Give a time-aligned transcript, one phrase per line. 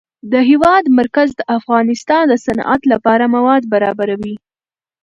[0.31, 4.35] د هېواد مرکز د افغانستان د صنعت لپاره مواد برابروي.